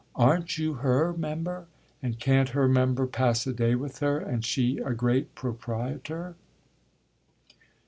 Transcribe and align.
Aren't 0.15 0.57
you 0.57 0.73
her 0.81 1.13
member, 1.13 1.67
and 2.01 2.17
can't 2.19 2.49
her 2.57 2.67
member 2.67 3.05
pass 3.05 3.45
a 3.45 3.53
day 3.53 3.75
with 3.75 3.99
her, 3.99 4.17
and 4.17 4.43
she 4.43 4.79
a 4.79 4.95
great 4.95 5.35
proprietor?" 5.35 6.35